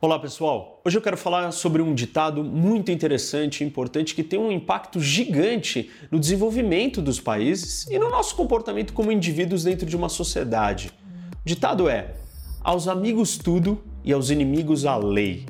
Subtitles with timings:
[0.00, 4.38] Olá pessoal, hoje eu quero falar sobre um ditado muito interessante e importante que tem
[4.38, 9.96] um impacto gigante no desenvolvimento dos países e no nosso comportamento como indivíduos dentro de
[9.96, 10.92] uma sociedade.
[11.44, 12.14] O ditado é:
[12.60, 15.46] aos amigos tudo e aos inimigos a lei.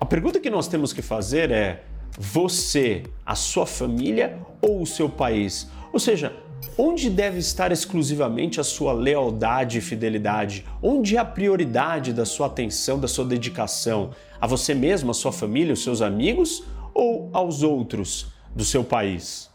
[0.00, 1.84] A pergunta que nós temos que fazer é:
[2.18, 5.70] você, a sua família ou o seu país?
[5.92, 6.34] Ou seja,
[6.78, 10.62] Onde deve estar exclusivamente a sua lealdade e fidelidade?
[10.82, 14.10] Onde é a prioridade da sua atenção, da sua dedicação?
[14.38, 16.62] A você mesmo, a sua família, os seus amigos
[16.92, 19.48] ou aos outros do seu país?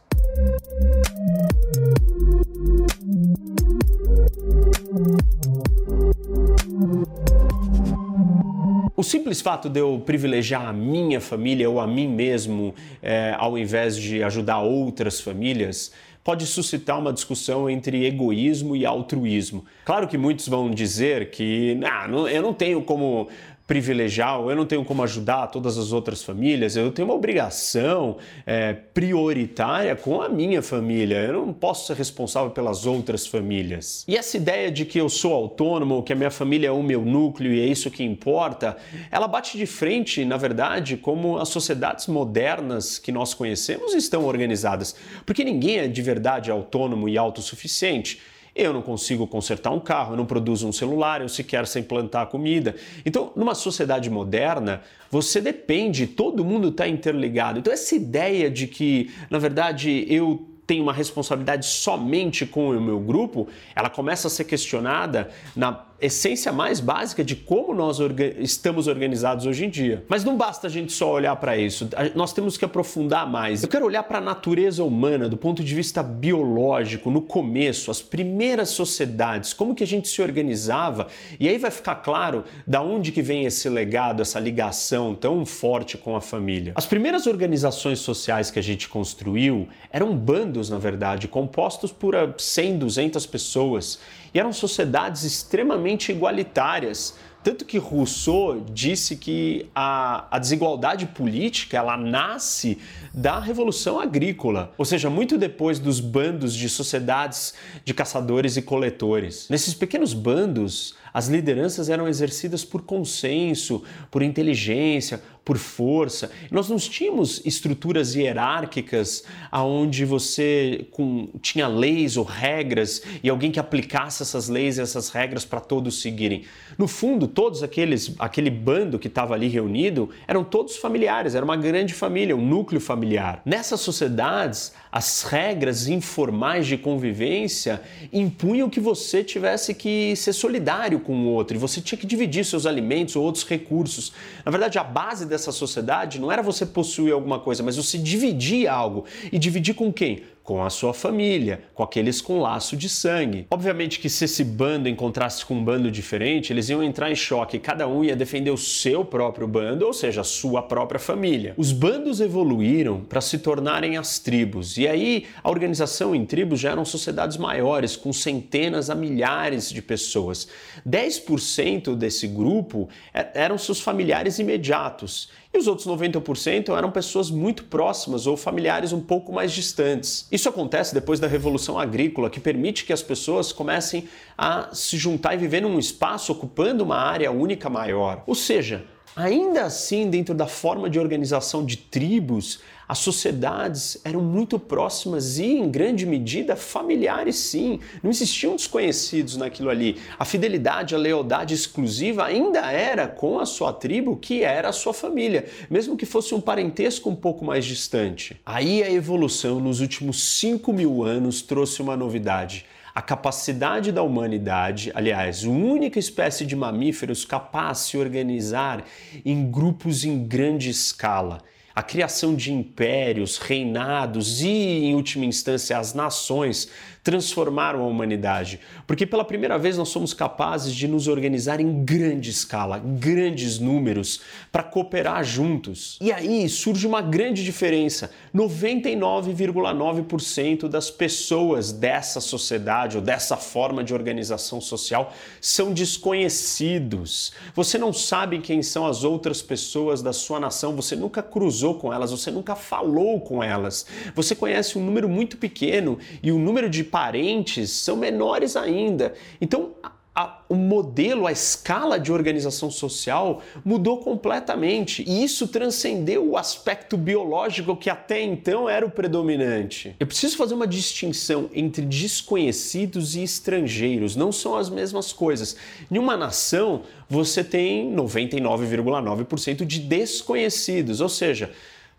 [9.01, 13.57] O simples fato de eu privilegiar a minha família ou a mim mesmo, é, ao
[13.57, 15.91] invés de ajudar outras famílias,
[16.23, 19.65] pode suscitar uma discussão entre egoísmo e altruísmo.
[19.85, 23.27] Claro que muitos vão dizer que não, eu não tenho como
[23.71, 28.73] privilegiar, eu não tenho como ajudar todas as outras famílias, eu tenho uma obrigação é,
[28.73, 34.03] prioritária com a minha família, eu não posso ser responsável pelas outras famílias.
[34.09, 37.05] E essa ideia de que eu sou autônomo, que a minha família é o meu
[37.05, 38.75] núcleo e é isso que importa,
[39.09, 44.93] ela bate de frente, na verdade, como as sociedades modernas que nós conhecemos estão organizadas,
[45.25, 48.19] porque ninguém é de verdade autônomo e autossuficiente.
[48.55, 52.25] Eu não consigo consertar um carro, eu não produzo um celular, eu sequer sei plantar
[52.25, 52.75] comida.
[53.05, 57.59] Então, numa sociedade moderna, você depende, todo mundo está interligado.
[57.59, 62.99] Então, essa ideia de que, na verdade, eu tenho uma responsabilidade somente com o meu
[62.99, 68.87] grupo, ela começa a ser questionada na essência mais básica de como nós orga estamos
[68.87, 70.03] organizados hoje em dia.
[70.07, 73.63] Mas não basta a gente só olhar para isso, nós temos que aprofundar mais.
[73.63, 78.01] Eu quero olhar para a natureza humana do ponto de vista biológico, no começo, as
[78.01, 81.07] primeiras sociedades, como que a gente se organizava,
[81.39, 85.97] e aí vai ficar claro da onde que vem esse legado, essa ligação tão forte
[85.97, 86.73] com a família.
[86.75, 92.77] As primeiras organizações sociais que a gente construiu eram bandos, na verdade, compostos por 100,
[92.79, 93.99] 200 pessoas,
[94.33, 97.15] e eram sociedades extremamente igualitárias.
[97.43, 102.77] Tanto que Rousseau disse que a, a, desigualdade política ela nasce
[103.11, 109.47] da revolução agrícola, ou seja, muito depois dos bandos de sociedades de caçadores e coletores.
[109.49, 116.31] Nesses pequenos bandos, as lideranças eram exercidas por consenso, por inteligência, por força.
[116.51, 123.59] Nós não tínhamos estruturas hierárquicas aonde você com, tinha leis ou regras e alguém que
[123.59, 126.43] aplicasse essas leis e essas regras para todos seguirem.
[126.77, 131.57] No fundo, todos aqueles, aquele bando que estava ali reunido eram todos familiares, era uma
[131.57, 133.41] grande família, um núcleo familiar.
[133.43, 137.81] Nessas sociedades, as regras informais de convivência
[138.11, 142.43] impunham que você tivesse que ser solidário com o outro e você tinha que dividir
[142.43, 144.11] seus alimentos ou outros recursos.
[144.43, 148.67] Na verdade, a base dessa sociedade não era você possuir alguma coisa, mas você dividir
[148.67, 149.05] algo.
[149.31, 150.23] E dividir com quem?
[150.43, 153.47] Com a sua família, com aqueles com laço de sangue.
[153.49, 157.59] Obviamente que se esse bando encontrasse com um bando diferente, eles iam entrar em choque,
[157.59, 161.53] cada um ia defender o seu próprio bando, ou seja, a sua própria família.
[161.57, 166.71] Os bandos evoluíram para se tornarem as tribos, e aí a organização em tribos já
[166.71, 170.47] eram sociedades maiores, com centenas a milhares de pessoas.
[170.87, 177.65] 10% desse grupo é, eram seus familiares imediatos, e os outros 90% eram pessoas muito
[177.65, 180.27] próximas ou familiares um pouco mais distantes.
[180.31, 184.07] Isso acontece depois da revolução agrícola, que permite que as pessoas comecem
[184.37, 188.23] a se juntar e viver num espaço ocupando uma área única maior.
[188.25, 188.85] Ou seja,
[189.15, 195.45] Ainda assim, dentro da forma de organização de tribos, as sociedades eram muito próximas e,
[195.45, 197.79] em grande medida, familiares, sim.
[198.01, 199.97] Não existiam desconhecidos naquilo ali.
[200.17, 204.93] A fidelidade, a lealdade exclusiva ainda era com a sua tribo, que era a sua
[204.93, 208.39] família, mesmo que fosse um parentesco um pouco mais distante.
[208.45, 214.91] Aí a evolução nos últimos 5 mil anos trouxe uma novidade a capacidade da humanidade,
[214.93, 218.83] aliás, única espécie de mamíferos capaz de se organizar
[219.25, 221.41] em grupos em grande escala
[221.75, 226.69] a criação de impérios, reinados e, em última instância, as nações
[227.03, 228.59] transformaram a humanidade.
[228.85, 234.21] Porque pela primeira vez nós somos capazes de nos organizar em grande escala, grandes números,
[234.51, 235.97] para cooperar juntos.
[236.01, 243.93] E aí surge uma grande diferença: 99,9% das pessoas dessa sociedade ou dessa forma de
[243.93, 247.31] organização social são desconhecidos.
[247.55, 251.93] Você não sabe quem são as outras pessoas da sua nação, você nunca cruzou com
[251.93, 253.85] elas, você nunca falou com elas.
[254.15, 259.13] Você conhece um número muito pequeno e o número de parentes são menores ainda.
[259.39, 259.73] Então,
[260.13, 266.97] a, o modelo, a escala de organização social mudou completamente e isso transcendeu o aspecto
[266.97, 269.95] biológico que até então era o predominante.
[269.99, 275.55] Eu preciso fazer uma distinção entre desconhecidos e estrangeiros, não são as mesmas coisas.
[275.89, 281.51] Em uma nação, você tem 99,9% de desconhecidos, ou seja,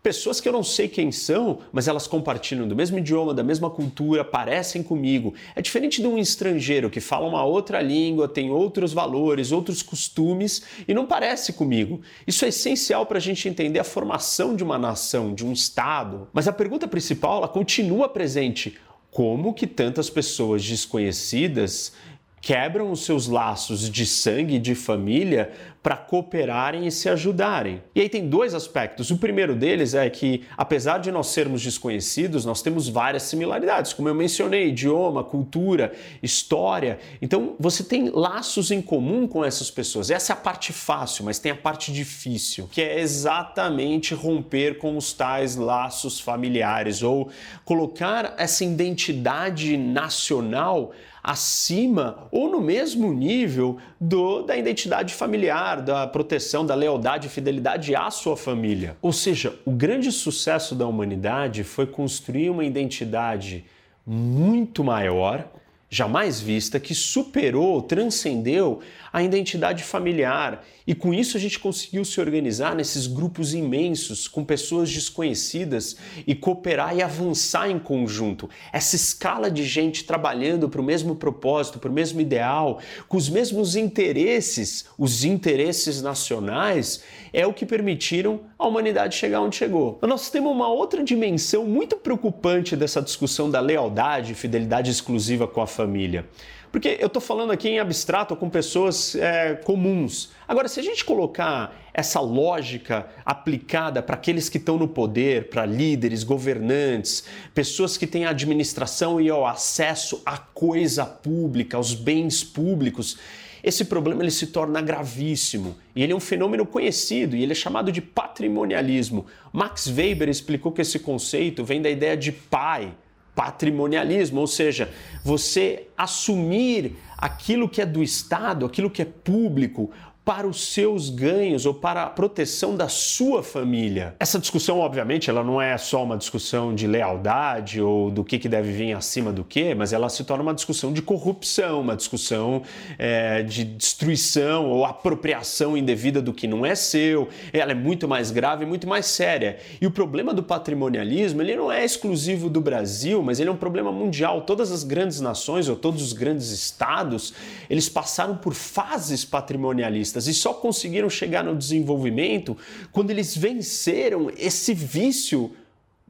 [0.02, 3.70] Pessoas que eu não sei quem são, mas elas compartilham do mesmo idioma, da mesma
[3.70, 5.32] cultura, parecem comigo.
[5.54, 10.62] É diferente de um estrangeiro que fala uma outra língua, tem outros valores, outros costumes
[10.88, 12.00] e não parece comigo.
[12.26, 16.26] Isso é essencial para a gente entender a formação de uma nação, de um Estado.
[16.32, 18.76] Mas a pergunta principal ela continua presente.
[19.08, 21.92] Como que tantas pessoas desconhecidas
[22.40, 25.52] quebram os seus laços de sangue e de família
[25.82, 27.82] para cooperarem e se ajudarem.
[27.92, 29.10] E aí tem dois aspectos.
[29.10, 34.08] O primeiro deles é que, apesar de nós sermos desconhecidos, nós temos várias similaridades, como
[34.08, 35.92] eu mencionei, idioma, cultura,
[36.22, 37.00] história.
[37.20, 40.08] Então você tem laços em comum com essas pessoas.
[40.08, 44.96] Essa é a parte fácil, mas tem a parte difícil, que é exatamente romper com
[44.96, 47.28] os tais laços familiares ou
[47.64, 50.92] colocar essa identidade nacional
[51.22, 57.94] acima ou no mesmo nível do, da identidade familiar, da proteção, da lealdade e fidelidade
[57.94, 58.96] à sua família.
[59.00, 63.64] Ou seja, o grande sucesso da humanidade foi construir uma identidade
[64.06, 65.46] muito maior
[65.92, 68.80] jamais vista que superou, transcendeu
[69.12, 70.64] a identidade familiar.
[70.86, 75.96] E com isso a gente conseguiu se organizar nesses grupos imensos, com pessoas desconhecidas
[76.26, 78.48] e cooperar e avançar em conjunto.
[78.72, 83.28] Essa escala de gente trabalhando para o mesmo propósito, para o mesmo ideal, com os
[83.28, 87.02] mesmos interesses, os interesses nacionais,
[87.34, 89.98] é o que permitiram a humanidade chegar onde chegou.
[90.02, 95.60] Nós temos uma outra dimensão muito preocupante dessa discussão da lealdade e fidelidade exclusiva com
[95.60, 96.26] a família.
[96.70, 100.30] Porque eu estou falando aqui em abstrato com pessoas é, comuns.
[100.48, 105.66] Agora, se a gente colocar essa lógica aplicada para aqueles que estão no poder, para
[105.66, 112.42] líderes, governantes, pessoas que têm a administração e o acesso à coisa pública, aos bens
[112.42, 113.18] públicos,
[113.62, 117.54] esse problema ele se torna gravíssimo e ele é um fenômeno conhecido e ele é
[117.54, 119.26] chamado de patrimonialismo.
[119.52, 122.94] Max Weber explicou que esse conceito vem da ideia de pai,
[123.34, 124.90] patrimonialismo, ou seja,
[125.24, 129.90] você assumir aquilo que é do Estado, aquilo que é público,
[130.24, 134.14] para os seus ganhos ou para a proteção da sua família.
[134.20, 138.48] Essa discussão, obviamente, ela não é só uma discussão de lealdade ou do que, que
[138.48, 142.62] deve vir acima do que, mas ela se torna uma discussão de corrupção, uma discussão
[142.98, 147.28] é, de destruição ou apropriação indevida do que não é seu.
[147.52, 149.58] Ela é muito mais grave, muito mais séria.
[149.80, 153.56] E o problema do patrimonialismo, ele não é exclusivo do Brasil, mas ele é um
[153.56, 154.42] problema mundial.
[154.42, 157.34] Todas as grandes nações ou todos os grandes estados,
[157.68, 162.56] eles passaram por fases patrimonialistas e só conseguiram chegar no desenvolvimento
[162.90, 165.52] quando eles venceram esse vício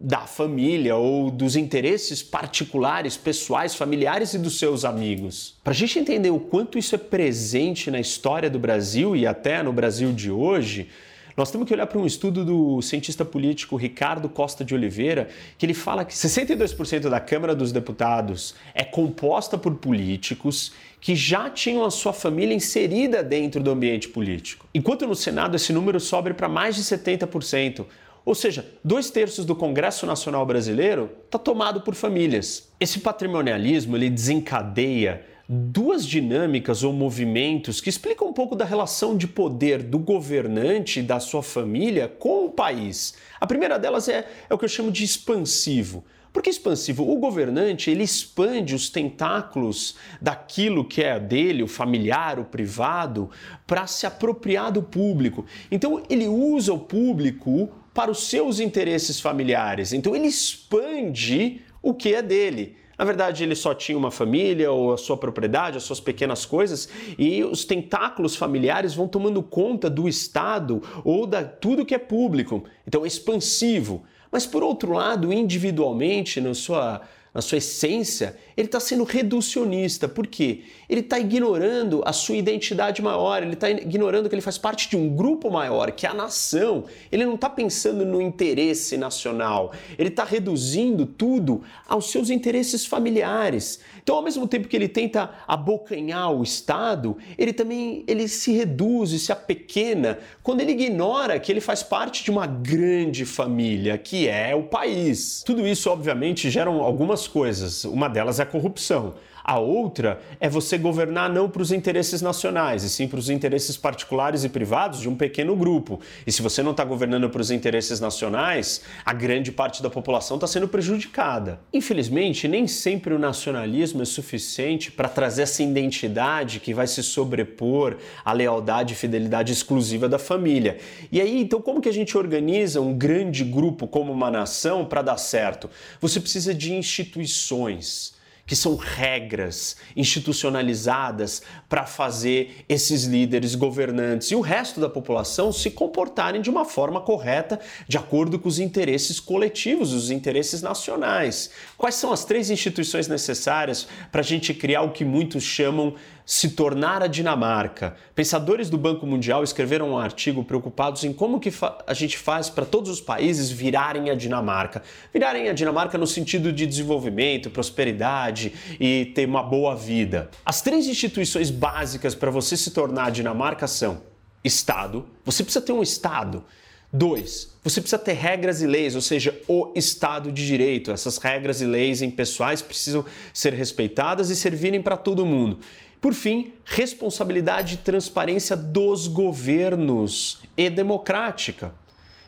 [0.02, 5.54] da família ou dos interesses particulares, pessoais, familiares e dos seus amigos.
[5.62, 9.62] Para a gente entender o quanto isso é presente na história do Brasil e até
[9.62, 10.88] no Brasil de hoje,
[11.36, 15.66] nós temos que olhar para um estudo do cientista político Ricardo Costa de Oliveira, que
[15.66, 21.84] ele fala que 62% da Câmara dos Deputados é composta por políticos que já tinham
[21.84, 24.66] a sua família inserida dentro do ambiente político.
[24.74, 27.84] Enquanto no Senado esse número sobe para mais de 70%.
[28.24, 32.70] Ou seja, dois terços do Congresso Nacional Brasileiro está tomado por famílias.
[32.78, 39.28] Esse patrimonialismo ele desencadeia duas dinâmicas ou movimentos que explicam um pouco da relação de
[39.28, 43.14] poder do governante e da sua família com o país.
[43.38, 46.02] A primeira delas é, é o que eu chamo de expansivo.
[46.32, 47.06] Por que expansivo?
[47.06, 53.28] O governante ele expande os tentáculos daquilo que é dele, o familiar, o privado,
[53.66, 55.44] para se apropriar do público.
[55.70, 59.92] Então ele usa o público para os seus interesses familiares.
[59.92, 62.80] Então ele expande o que é dele.
[63.02, 66.88] Na verdade, ele só tinha uma família ou a sua propriedade, as suas pequenas coisas,
[67.18, 72.62] e os tentáculos familiares vão tomando conta do Estado ou da tudo que é público.
[72.86, 74.04] Então, é expansivo.
[74.30, 77.00] Mas por outro lado, individualmente, na sua
[77.34, 80.06] na sua essência, ele está sendo reducionista.
[80.06, 80.64] Por quê?
[80.88, 84.96] Ele está ignorando a sua identidade maior, ele está ignorando que ele faz parte de
[84.96, 86.84] um grupo maior, que é a nação.
[87.10, 93.80] Ele não está pensando no interesse nacional, ele está reduzindo tudo aos seus interesses familiares.
[94.02, 99.12] Então, ao mesmo tempo que ele tenta abocanhar o Estado, ele também ele se reduz
[99.12, 104.28] e se apequena quando ele ignora que ele faz parte de uma grande família, que
[104.28, 105.42] é o país.
[105.46, 107.84] Tudo isso, obviamente, gera algumas coisas.
[107.84, 109.14] Uma delas é a corrupção.
[109.44, 113.76] A outra é você governar não para os interesses nacionais, e sim para os interesses
[113.76, 116.00] particulares e privados de um pequeno grupo.
[116.26, 120.36] E se você não está governando para os interesses nacionais, a grande parte da população
[120.36, 121.60] está sendo prejudicada.
[121.72, 127.96] Infelizmente, nem sempre o nacionalismo é suficiente para trazer essa identidade que vai se sobrepor
[128.24, 130.78] à lealdade e fidelidade exclusiva da família.
[131.10, 135.02] E aí, então, como que a gente organiza um grande grupo como uma nação para
[135.02, 135.68] dar certo?
[136.00, 138.14] Você precisa de instituições
[138.46, 145.70] que são regras institucionalizadas para fazer esses líderes governantes e o resto da população se
[145.70, 151.50] comportarem de uma forma correta, de acordo com os interesses coletivos, os interesses nacionais.
[151.78, 155.94] Quais são as três instituições necessárias para a gente criar o que muitos chamam
[156.24, 157.96] se tornar a Dinamarca.
[158.14, 161.52] Pensadores do Banco Mundial escreveram um artigo preocupados em como que
[161.86, 164.82] a gente faz para todos os países virarem a Dinamarca.
[165.12, 168.31] Virarem a Dinamarca no sentido de desenvolvimento, prosperidade
[168.78, 170.30] e ter uma boa vida.
[170.44, 174.02] As três instituições básicas para você se tornar Dinamarca são
[174.44, 175.06] Estado.
[175.24, 176.44] Você precisa ter um Estado.
[176.92, 180.90] Dois, você precisa ter regras e leis, ou seja, o Estado de Direito.
[180.90, 185.58] Essas regras e leis impessoais precisam ser respeitadas e servirem para todo mundo.
[186.02, 191.72] Por fim, responsabilidade e transparência dos governos e democrática.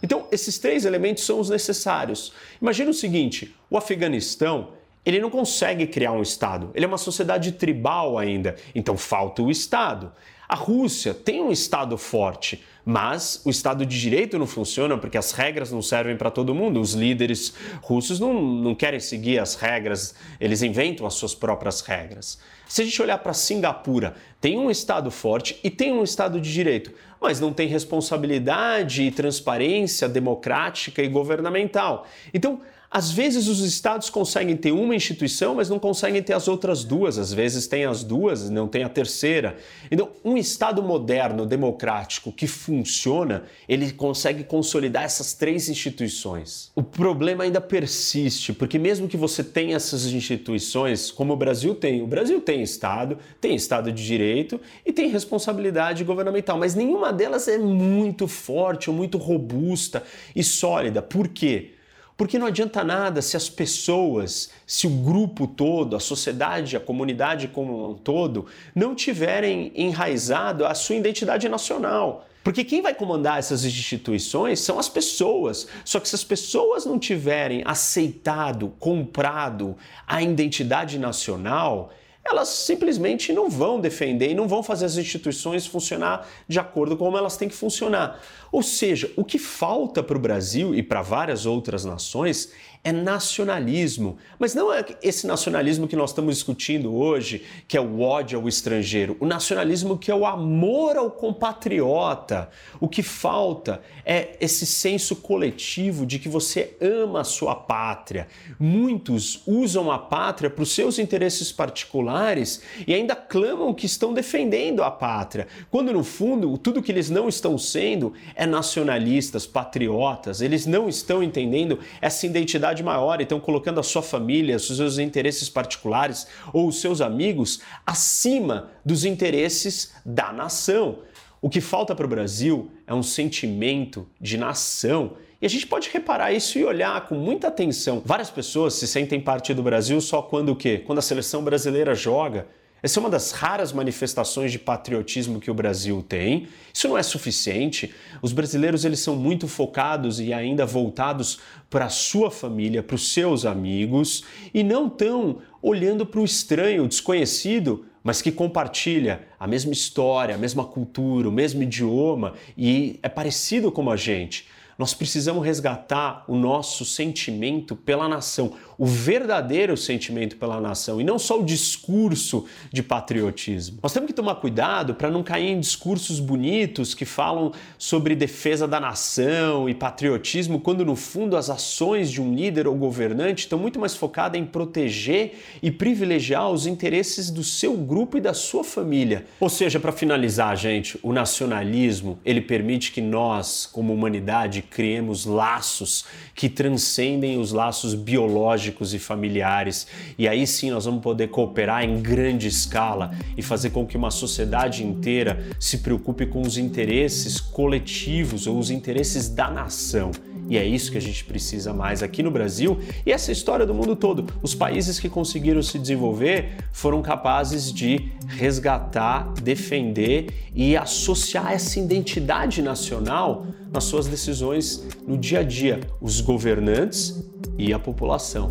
[0.02, 2.32] Então, esses três elementos são os necessários.
[2.62, 4.68] Imagina o seguinte: o Afeganistão
[5.04, 6.70] ele não consegue criar um Estado.
[6.74, 10.12] Ele é uma sociedade tribal ainda, então falta o Estado.
[10.48, 15.32] A Rússia tem um Estado forte, mas o Estado de Direito não funciona porque as
[15.32, 16.80] regras não servem para todo mundo.
[16.80, 22.38] Os líderes russos não, não querem seguir as regras, eles inventam as suas próprias regras.
[22.68, 26.52] Se a gente olhar para Singapura, tem um Estado forte e tem um Estado de
[26.52, 32.06] Direito, mas não tem responsabilidade e transparência democrática e governamental.
[32.34, 32.60] Então,
[32.94, 37.18] às vezes os estados conseguem ter uma instituição, mas não conseguem ter as outras duas.
[37.18, 39.56] Às vezes tem as duas, não tem a terceira.
[39.90, 46.70] Então, um estado moderno, democrático, que funciona, ele consegue consolidar essas três instituições.
[46.72, 52.00] O problema ainda persiste, porque mesmo que você tenha essas instituições, como o Brasil tem,
[52.00, 57.48] o Brasil tem estado, tem estado de direito e tem responsabilidade governamental, mas nenhuma delas
[57.48, 60.04] é muito forte ou muito robusta
[60.36, 61.02] e sólida.
[61.02, 61.72] Por quê?
[62.16, 67.48] Porque não adianta nada se as pessoas, se o grupo todo, a sociedade, a comunidade
[67.48, 72.26] como um todo, não tiverem enraizado a sua identidade nacional.
[72.44, 75.66] Porque quem vai comandar essas instituições são as pessoas.
[75.84, 81.90] Só que se as pessoas não tiverem aceitado, comprado a identidade nacional,
[82.26, 87.04] elas simplesmente não vão defender e não vão fazer as instituições funcionar de acordo com
[87.04, 88.18] como elas têm que funcionar.
[88.50, 92.50] Ou seja, o que falta para o Brasil e para várias outras nações
[92.84, 94.18] é nacionalismo.
[94.38, 98.46] Mas não é esse nacionalismo que nós estamos discutindo hoje, que é o ódio ao
[98.46, 99.16] estrangeiro.
[99.18, 102.50] O nacionalismo que é o amor ao compatriota.
[102.78, 108.28] O que falta é esse senso coletivo de que você ama a sua pátria.
[108.60, 114.82] Muitos usam a pátria para os seus interesses particulares e ainda clamam que estão defendendo
[114.82, 120.42] a pátria, quando no fundo tudo que eles não estão sendo é nacionalistas, patriotas.
[120.42, 124.98] Eles não estão entendendo essa identidade maior e estão colocando a sua família, os seus
[124.98, 130.98] interesses particulares ou os seus amigos acima dos interesses da nação.
[131.40, 135.12] O que falta para o Brasil é um sentimento de nação.
[135.42, 138.02] E a gente pode reparar isso e olhar com muita atenção.
[138.02, 140.82] Várias pessoas se sentem parte do Brasil só quando o quê?
[140.86, 142.46] Quando a seleção brasileira joga.
[142.84, 146.48] Essa é uma das raras manifestações de patriotismo que o Brasil tem.
[146.70, 147.94] Isso não é suficiente.
[148.20, 151.38] Os brasileiros eles são muito focados e ainda voltados
[151.70, 156.84] para a sua família, para os seus amigos e não tão olhando para o estranho,
[156.84, 163.00] o desconhecido, mas que compartilha a mesma história, a mesma cultura, o mesmo idioma e
[163.02, 164.46] é parecido com a gente.
[164.78, 171.18] Nós precisamos resgatar o nosso sentimento pela nação, o verdadeiro sentimento pela nação e não
[171.18, 173.78] só o discurso de patriotismo.
[173.82, 178.66] Nós temos que tomar cuidado para não cair em discursos bonitos que falam sobre defesa
[178.66, 183.58] da nação e patriotismo, quando no fundo as ações de um líder ou governante estão
[183.58, 188.64] muito mais focadas em proteger e privilegiar os interesses do seu grupo e da sua
[188.64, 189.26] família.
[189.38, 196.04] Ou seja, para finalizar, gente, o nacionalismo, ele permite que nós, como humanidade, criemos laços
[196.34, 199.86] que transcendem os laços biológicos e familiares.
[200.18, 204.10] E aí sim nós vamos poder cooperar em grande escala e fazer com que uma
[204.10, 210.10] sociedade inteira se preocupe com os interesses coletivos ou os interesses da nação
[210.48, 213.74] E é isso que a gente precisa mais aqui no Brasil e essa história do
[213.74, 214.26] mundo todo.
[214.42, 222.62] Os países que conseguiram se desenvolver foram capazes de resgatar, defender e associar essa identidade
[222.62, 227.24] nacional nas suas decisões no dia a dia, os governantes
[227.58, 228.50] e a população.